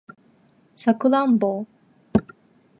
[0.77, 1.67] サクランボ